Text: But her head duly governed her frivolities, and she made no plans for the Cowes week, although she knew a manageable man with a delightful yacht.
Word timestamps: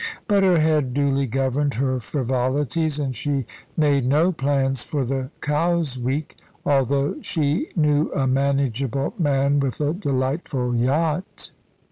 But 0.27 0.41
her 0.41 0.57
head 0.59 0.95
duly 0.95 1.27
governed 1.27 1.75
her 1.75 1.99
frivolities, 1.99 2.97
and 2.97 3.15
she 3.15 3.45
made 3.77 4.03
no 4.03 4.31
plans 4.31 4.81
for 4.81 5.05
the 5.05 5.29
Cowes 5.41 5.95
week, 5.99 6.37
although 6.65 7.21
she 7.21 7.67
knew 7.75 8.11
a 8.11 8.25
manageable 8.25 9.13
man 9.19 9.59
with 9.59 9.79
a 9.79 9.93
delightful 9.93 10.75
yacht. 10.75 11.51